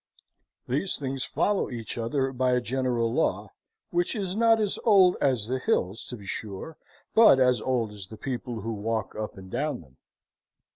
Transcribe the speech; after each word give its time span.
These 0.67 0.97
things 0.97 1.23
follow 1.23 1.69
each 1.69 1.95
other 1.95 2.31
by 2.31 2.53
a 2.55 2.59
general 2.59 3.13
law, 3.13 3.51
which 3.91 4.15
is 4.15 4.35
not 4.35 4.59
as 4.59 4.79
old 4.83 5.15
as 5.21 5.45
the 5.45 5.59
hills, 5.59 6.05
to 6.05 6.17
be 6.17 6.25
sure, 6.25 6.75
but 7.13 7.39
as 7.39 7.61
old 7.61 7.91
as 7.91 8.07
the 8.07 8.17
people 8.17 8.61
who 8.61 8.73
walk 8.73 9.15
up 9.15 9.37
and 9.37 9.51
down 9.51 9.81
them. 9.81 9.97